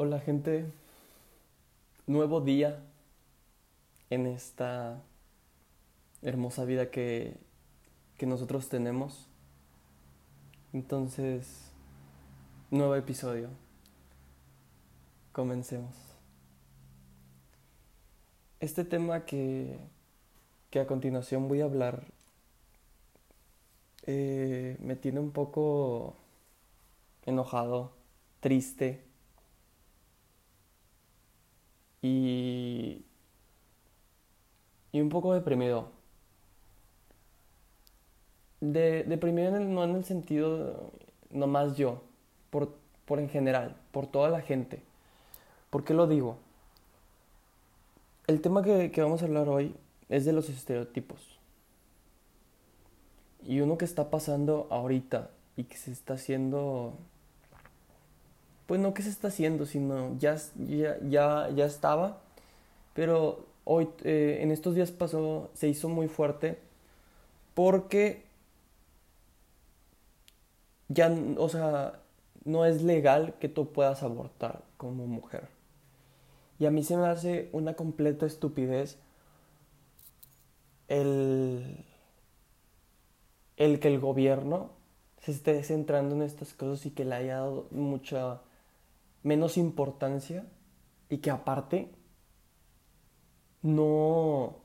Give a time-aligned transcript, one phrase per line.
[0.00, 0.64] Hola gente,
[2.06, 2.84] nuevo día
[4.10, 5.02] en esta
[6.22, 7.36] hermosa vida que,
[8.16, 9.26] que nosotros tenemos.
[10.72, 11.72] Entonces,
[12.70, 13.48] nuevo episodio.
[15.32, 15.96] Comencemos.
[18.60, 19.80] Este tema que,
[20.70, 22.04] que a continuación voy a hablar
[24.06, 26.14] eh, me tiene un poco
[27.26, 27.90] enojado,
[28.38, 29.07] triste
[32.08, 33.04] y,
[34.92, 35.90] y un poco deprimido.
[38.60, 40.90] De, deprimido en el- no en el sentido
[41.30, 42.02] nomás yo,
[42.50, 44.82] por, por en general, por toda la gente.
[45.70, 46.38] ¿Por qué lo digo?
[48.26, 49.74] El tema que, que vamos a hablar hoy
[50.08, 51.38] es de los estereotipos.
[53.46, 56.94] Y uno que está pasando ahorita y que se está haciendo,
[58.68, 62.20] pues no que se está haciendo, sino ya, ya, ya, ya estaba,
[62.92, 66.58] pero hoy, eh, en estos días pasó, se hizo muy fuerte
[67.54, 68.26] porque
[70.88, 72.00] ya, o sea,
[72.44, 75.48] no es legal que tú puedas abortar como mujer.
[76.58, 78.98] Y a mí se me hace una completa estupidez
[80.88, 81.86] el,
[83.56, 84.72] el que el gobierno
[85.22, 88.42] se esté centrando en estas cosas y que le haya dado mucha
[89.22, 90.46] menos importancia
[91.08, 91.90] y que aparte
[93.62, 94.62] no,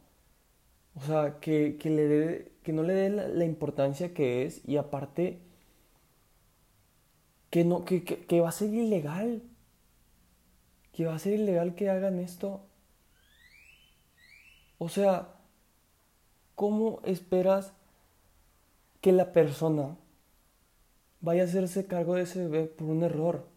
[0.96, 4.78] o sea, que, que le que no le dé la, la importancia que es y
[4.78, 5.42] aparte
[7.50, 9.44] que no, que, que, que va a ser ilegal,
[10.92, 12.62] que va a ser ilegal que hagan esto.
[14.80, 15.36] O sea,
[16.56, 17.74] ¿cómo esperas
[19.02, 19.98] que la persona
[21.22, 23.53] vaya a hacerse cargo de ese bebé por un error?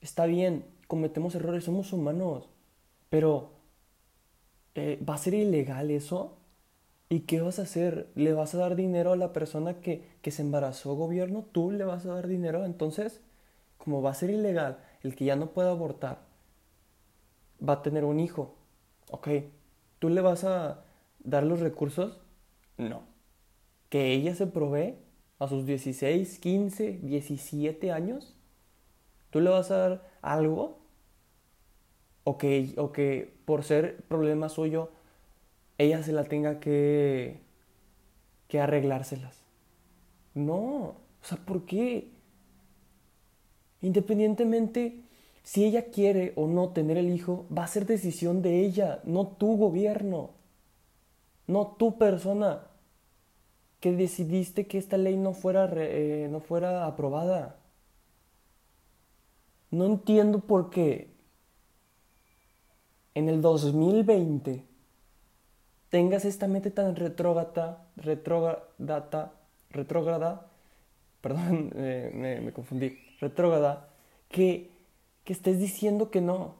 [0.00, 2.48] Está bien, cometemos errores, somos humanos,
[3.10, 3.50] pero
[4.74, 6.38] eh, ¿va a ser ilegal eso?
[7.08, 8.10] ¿Y qué vas a hacer?
[8.14, 11.44] ¿Le vas a dar dinero a la persona que, que se embarazó, gobierno?
[11.52, 12.64] ¿Tú le vas a dar dinero?
[12.64, 13.20] Entonces,
[13.78, 16.20] como va a ser ilegal el que ya no pueda abortar,
[17.66, 18.54] va a tener un hijo.
[19.10, 19.28] ¿Ok?
[19.98, 20.84] ¿Tú le vas a
[21.20, 22.20] dar los recursos?
[22.78, 23.02] No.
[23.88, 24.96] ¿Que ella se provee
[25.38, 28.36] a sus 16, 15, 17 años?
[29.30, 30.78] ¿Tú le vas a dar algo?
[32.24, 34.90] ¿O que, o que por ser problema suyo,
[35.78, 37.40] ella se la tenga que,
[38.48, 39.42] que arreglárselas?
[40.34, 40.96] No.
[41.22, 42.10] O sea, ¿por qué?
[43.82, 45.02] Independientemente
[45.42, 49.26] si ella quiere o no tener el hijo, va a ser decisión de ella, no
[49.26, 50.30] tu gobierno,
[51.46, 52.66] no tu persona
[53.80, 57.59] que decidiste que esta ley no fuera, eh, no fuera aprobada.
[59.70, 61.10] No entiendo por qué
[63.14, 64.64] en el 2020
[65.90, 69.32] tengas esta mente tan retrógrada, retrógrada,
[69.70, 70.46] retrógrada,
[71.20, 73.88] perdón, eh, me, me confundí, retrógrada,
[74.30, 74.70] que,
[75.24, 76.56] que estés diciendo que no.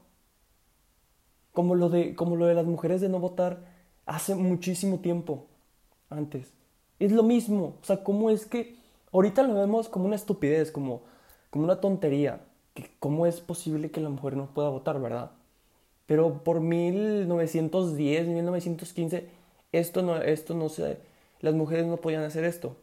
[1.53, 3.65] Como lo, de, como lo de las mujeres de no votar
[4.05, 5.47] hace muchísimo tiempo
[6.09, 6.53] antes.
[6.99, 7.77] Es lo mismo.
[7.81, 8.77] O sea, ¿cómo es que
[9.11, 11.03] ahorita lo vemos como una estupidez, como,
[11.49, 12.41] como una tontería?
[12.73, 15.31] Que ¿Cómo es posible que la mujer no pueda votar, verdad?
[16.05, 19.29] Pero por 1910, 1915,
[19.71, 20.97] esto no, esto no se,
[21.39, 22.75] las mujeres no podían hacer esto.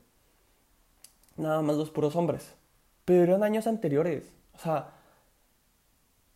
[1.37, 2.54] Nada más los puros hombres.
[3.04, 4.25] Pero eran años anteriores.
[4.54, 4.91] O sea,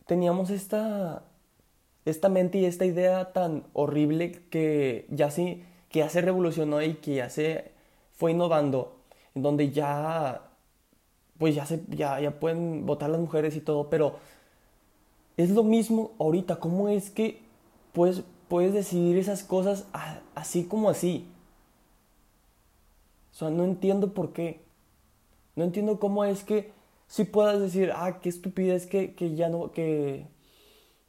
[0.06, 1.24] teníamos esta,
[2.04, 6.94] esta mente y esta idea tan horrible que ya sí, que ya se revolucionó y
[6.94, 7.72] que ya se
[8.12, 8.96] fue innovando,
[9.34, 10.51] en donde ya,
[11.38, 14.16] pues ya se, ya, ya pueden votar las mujeres y todo, pero
[15.36, 17.40] es lo mismo ahorita, ¿cómo es que
[17.92, 19.86] puedes, puedes decidir esas cosas
[20.34, 21.26] así como así?
[23.32, 24.60] O sea, no entiendo por qué.
[25.56, 26.72] No entiendo cómo es que
[27.06, 30.26] si puedas decir, ah, qué estupidez que, que ya no, que,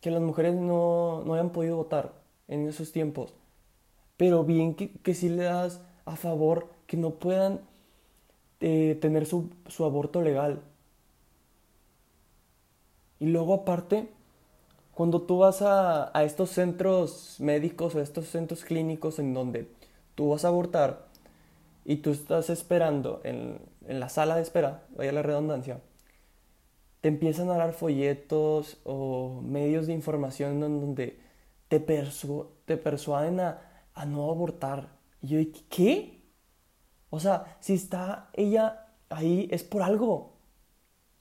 [0.02, 2.14] que las mujeres no, no hayan podido votar
[2.48, 3.34] en esos tiempos.
[4.18, 7.62] Pero bien que, que sí le das a favor que no puedan
[8.64, 10.62] eh, tener su, su aborto legal.
[13.20, 14.10] Y luego aparte,
[14.94, 19.70] cuando tú vas a, a estos centros médicos o estos centros clínicos en donde
[20.16, 21.08] tú vas a abortar
[21.86, 25.82] y tú estás esperando en, en la sala de espera, vaya la redundancia,
[27.02, 31.20] te empiezan a dar folletos o medios de información en donde
[31.68, 33.62] te, persu- te persuaden a,
[33.94, 34.88] a no abortar.
[35.22, 36.23] Y yo, ¿qué?
[37.14, 40.34] O sea, si está ella ahí es por algo.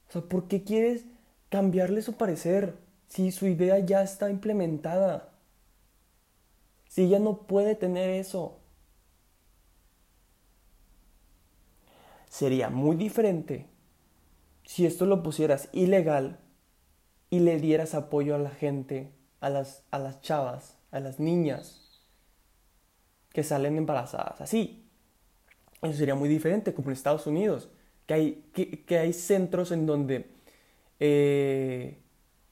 [0.08, 1.04] O sea, ¿por qué quieres
[1.50, 2.78] cambiarle su parecer?
[3.12, 5.34] si su idea ya está implementada?
[6.88, 8.58] Si ella no puede tener eso.
[12.30, 13.66] Sería muy diferente
[14.64, 16.40] si esto lo pusieras ilegal
[17.28, 22.02] y le dieras apoyo a la gente, a las, a las chavas, a las niñas
[23.34, 24.81] que salen embarazadas así.
[25.82, 27.69] Eso sería muy diferente, como en Estados Unidos,
[28.06, 28.44] que hay,
[28.87, 30.26] que, hay centros en donde
[31.00, 31.99] eh,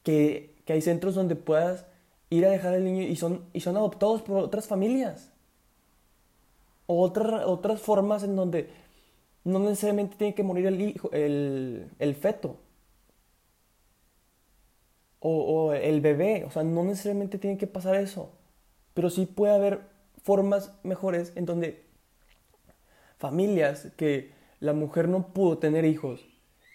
[0.02, 1.86] que, que, hay centros donde puedas
[2.28, 5.30] ir a dejar al niño y son, y son adoptados por otras familias.
[6.86, 8.68] O otras formas en donde
[9.44, 12.56] no necesariamente tiene que morir el, hijo, el, el feto.
[15.20, 16.44] O, o, el bebé.
[16.46, 18.32] O sea, no necesariamente tiene que pasar eso.
[18.94, 19.80] Pero sí puede haber
[20.22, 21.89] formas mejores en donde
[23.20, 26.26] familias que la mujer no pudo tener hijos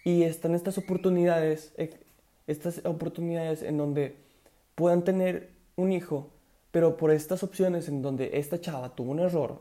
[0.06, 1.74] y están estas oportunidades,
[2.45, 4.15] estas oportunidades en donde
[4.75, 6.30] puedan tener un hijo,
[6.69, 9.59] pero por estas opciones en donde esta chava tuvo un error.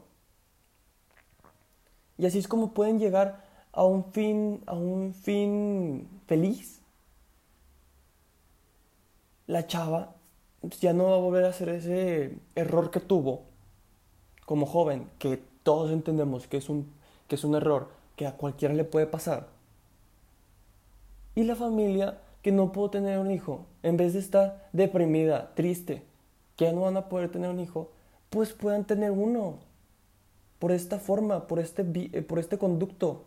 [2.19, 3.42] Y así es como pueden llegar
[3.72, 6.82] a un fin, a un fin feliz.
[9.46, 10.16] La chava
[10.81, 13.46] ya no va a volver a hacer ese error que tuvo
[14.44, 16.87] como joven, que todos entendemos que es un,
[17.26, 19.49] que es un error que a cualquiera le puede pasar.
[21.34, 26.02] Y la familia que no pudo tener un hijo, en vez de estar deprimida, triste,
[26.56, 27.90] que ya no van a poder tener un hijo,
[28.31, 29.58] pues puedan tener uno.
[30.61, 33.25] Por esta forma, por este, eh, por este conducto,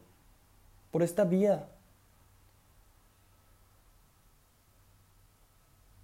[0.92, 1.68] por esta vía.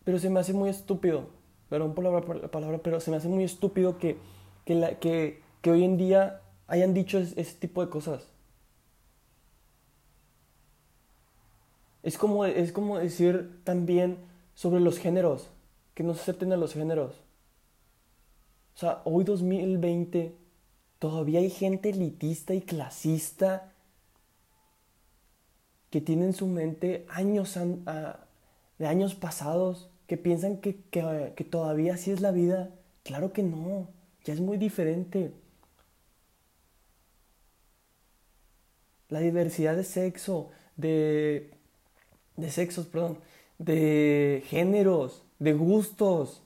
[0.04, 1.28] Pero se me hace muy estúpido,
[1.70, 4.18] perdón por la palabra, pero se me hace muy estúpido que
[4.66, 8.28] que, que hoy en día hayan dicho ese tipo de cosas.
[12.04, 14.18] Es como, es como decir también
[14.56, 15.48] sobre los géneros,
[15.94, 17.16] que no se acepten a los géneros.
[18.76, 20.36] O sea, hoy 2020
[21.00, 23.72] todavía hay gente elitista y clasista
[25.90, 27.58] que tiene en su mente años
[28.78, 32.70] de años pasados, que piensan que, que, que todavía así es la vida.
[33.04, 33.88] Claro que no
[34.26, 35.32] ya es muy diferente.
[39.14, 41.52] La diversidad de sexo, de,
[42.36, 43.20] de sexos, perdón,
[43.60, 46.42] de géneros, de gustos,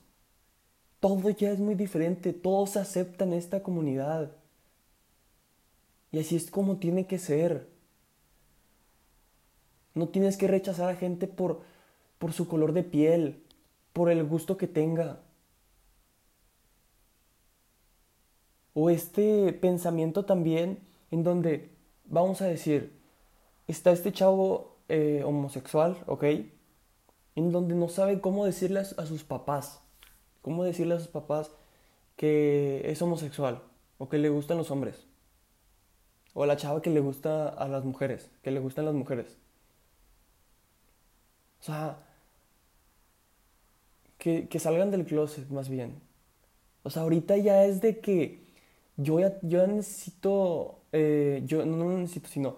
[1.00, 4.32] todo ya es muy diferente, todos aceptan esta comunidad.
[6.12, 7.66] Y así es como tiene que ser.
[9.94, 11.62] No tienes que rechazar a gente por,
[12.18, 13.42] por su color de piel,
[13.94, 15.20] por el gusto que tenga.
[18.74, 20.80] O este pensamiento también
[21.10, 21.77] en donde,
[22.08, 22.98] vamos a decir,
[23.66, 26.24] está este chavo eh, homosexual, ¿ok?
[27.36, 29.80] En donde no sabe cómo decirle a, sus papás,
[30.42, 31.50] cómo decirle a sus papás
[32.16, 33.62] que es homosexual
[33.98, 35.04] o que le gustan los hombres.
[36.34, 39.36] O la chava que le gusta a las mujeres, que le gustan las mujeres.
[41.60, 41.98] O sea,
[44.18, 46.00] que, que salgan del closet más bien.
[46.82, 48.47] O sea, ahorita ya es de que
[48.98, 52.56] yo ya, necesito, eh, yo no necesito, sino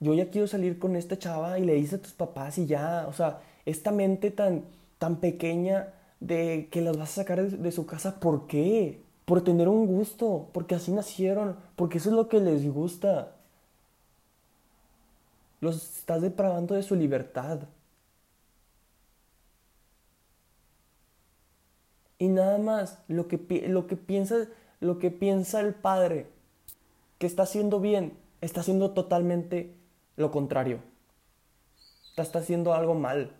[0.00, 3.06] yo ya quiero salir con esta chava y le dices a tus papás y ya,
[3.08, 4.64] o sea, esta mente tan,
[4.98, 9.02] tan pequeña de que las vas a sacar de, su casa, ¿por qué?
[9.24, 13.34] Por tener un gusto, porque así nacieron, porque eso es lo que les gusta.
[15.60, 17.60] Los estás depravando de su libertad.
[22.18, 24.48] Y nada más, lo que, lo que piensas
[24.80, 26.26] lo que piensa el padre
[27.18, 29.74] que está haciendo bien, está haciendo totalmente
[30.16, 30.80] lo contrario.
[32.16, 33.36] Está haciendo algo mal.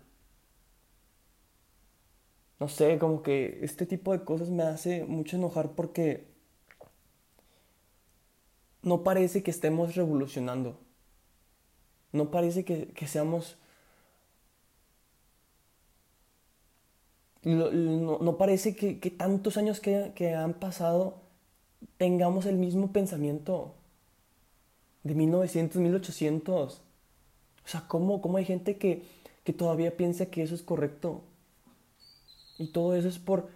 [2.59, 6.27] No sé, como que este tipo de cosas me hace mucho enojar porque
[8.81, 10.77] no parece que estemos revolucionando.
[12.11, 13.57] No parece que, seamos...
[17.43, 21.28] No, parece que, tantos años que, que han pasado
[21.97, 23.73] tengamos el mismo pensamiento
[25.03, 26.73] de 1900, 1800.
[26.75, 29.03] O sea, ¿cómo, cómo hay gente que,
[29.43, 31.21] que todavía piensa que eso es correcto?
[32.57, 33.49] Y todo eso es por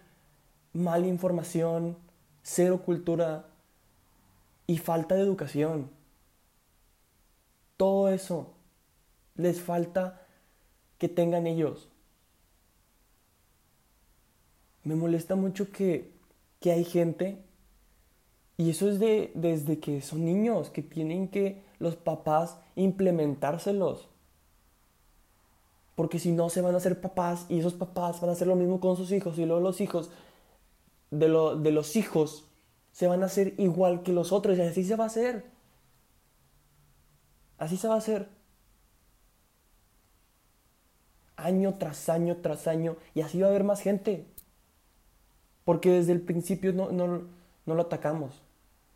[0.72, 1.98] mala información,
[2.42, 3.46] cero cultura
[4.68, 5.90] y falta de educación.
[7.78, 8.54] Todo eso
[9.36, 10.22] les falta
[10.98, 11.90] que tengan ellos.
[14.84, 16.12] Me molesta mucho que,
[16.60, 17.44] que hay gente
[18.58, 24.08] y eso es de, desde que son niños, que tienen que los papás implementárselos.
[25.96, 28.56] Porque si no, se van a hacer papás y esos papás van a hacer lo
[28.56, 30.10] mismo con sus hijos y luego los hijos
[31.12, 32.46] de, lo, de los hijos
[32.92, 35.46] se van a hacer igual que los otros y así se va a hacer.
[37.58, 38.28] Así se va a hacer.
[41.36, 44.26] Año tras año tras año y así va a haber más gente.
[45.66, 47.24] Porque desde el principio no, no,
[47.66, 48.42] no lo atacamos.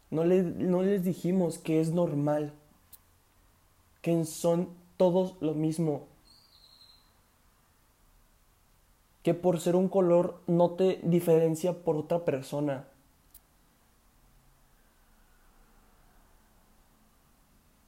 [0.10, 2.54] No, les dijimos que es normal.
[4.02, 6.08] Que son todos lo mismo.
[9.24, 12.88] Que por ser un color no te diferencia por otra persona.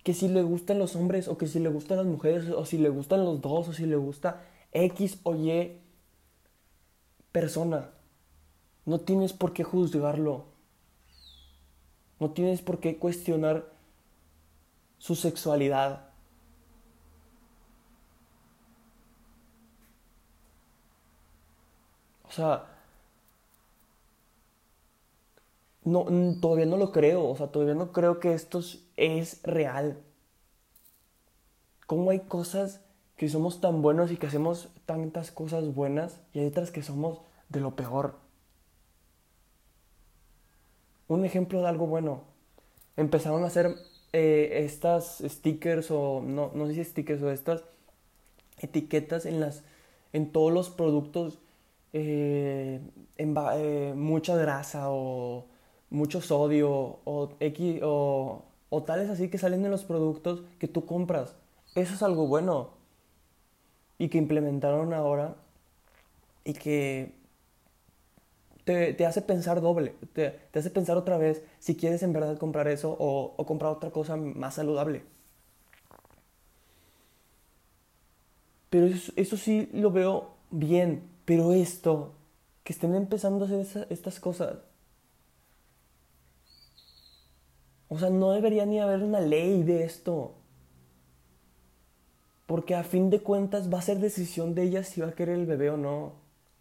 [0.03, 2.77] Que si le gustan los hombres o que si le gustan las mujeres o si
[2.77, 4.41] le gustan los dos o si le gusta
[4.73, 5.77] X o Y
[7.31, 7.91] persona.
[8.85, 10.48] No tienes por qué juzgarlo.
[12.19, 13.65] No tienes por qué cuestionar
[14.97, 16.09] su sexualidad.
[22.27, 22.65] O sea,
[25.83, 26.05] no,
[26.39, 28.61] todavía no lo creo, o sea, todavía no creo que esto
[28.97, 30.01] es real.
[31.87, 32.81] ¿Cómo hay cosas
[33.17, 37.21] que somos tan buenos y que hacemos tantas cosas buenas y hay otras que somos
[37.49, 38.28] de lo peor?
[41.09, 42.21] Un ejemplo de algo bueno.
[42.95, 43.75] Empezaron a hacer
[44.13, 47.63] eh, estas stickers o no, no sé si stickers o estas
[48.59, 49.63] etiquetas en las
[50.13, 51.39] en todos los productos
[51.93, 52.79] eh,
[53.17, 55.45] eh, mucha grasa o
[55.89, 60.85] mucho sodio o, X, o, o tales así que salen en los productos que tú
[60.85, 61.35] compras.
[61.75, 62.71] Eso es algo bueno
[63.97, 65.35] y que implementaron ahora
[66.43, 67.18] y que
[68.69, 72.95] te, hace pensar doble, te, hace pensar otra vez si quieres en verdad comprar eso
[72.99, 75.01] o, comprar otra cosa más saludable.
[78.69, 82.13] Pero eso, eso, sí lo veo bien, pero esto,
[82.63, 84.57] que estén empezando a hacer estas cosas,
[87.87, 90.35] o sea, no debería ni haber una ley de esto.
[92.45, 95.39] Porque a fin de cuentas va a ser decisión de ella si va a querer
[95.39, 96.13] el bebé o no.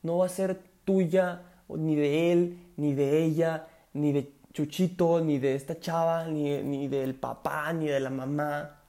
[0.03, 1.43] No va a ser tuya
[1.77, 6.89] ni de él, ni de ella, ni de Chuchito, ni de esta chava, ni, ni
[6.89, 8.81] del papá, ni de la mamá.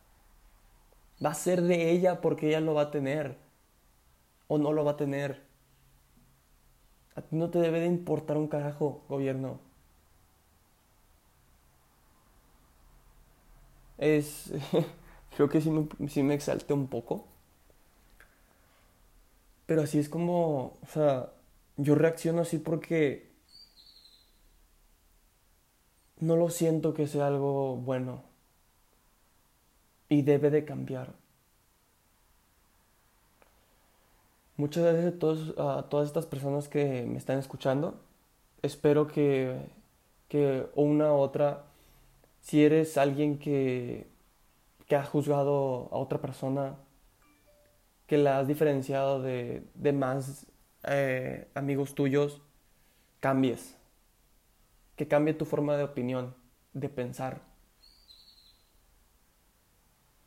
[1.24, 3.38] Va a ser de ella porque ella lo va a tener
[4.48, 5.42] o no lo va a tener.
[7.16, 9.60] A ti no te debe de importar un carajo, gobierno.
[13.98, 14.52] Es.
[15.36, 17.28] creo que sí me, sí me exalté un poco.
[19.66, 20.78] Pero así es como.
[20.82, 21.30] O sea,
[21.80, 23.32] yo reacciono así porque
[26.20, 28.24] no lo siento que sea algo bueno
[30.10, 31.14] y debe de cambiar.
[34.58, 37.98] Muchas gracias a, todos, a todas estas personas que me están escuchando.
[38.62, 39.58] Espero que,
[40.28, 41.64] que una u otra,
[42.42, 44.06] si eres alguien que,
[44.86, 46.76] que ha juzgado a otra persona,
[48.06, 50.49] que la has diferenciado de, de más
[50.84, 52.42] eh, amigos tuyos,
[53.20, 53.76] cambies.
[54.96, 56.36] Que cambie tu forma de opinión,
[56.74, 57.42] de pensar.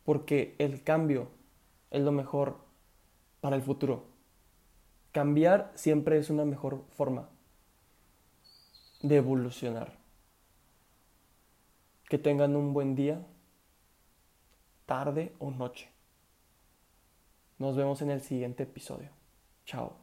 [0.04, 1.28] Porque el cambio
[1.90, 2.58] es lo mejor
[3.40, 4.06] para el futuro.
[5.12, 7.28] Cambiar siempre es una mejor forma
[9.02, 9.98] de evolucionar.
[12.08, 13.26] Que tengan un buen día,
[14.86, 15.90] tarde o noche.
[17.58, 19.10] Nos vemos en el siguiente episodio.
[19.64, 20.01] Chao.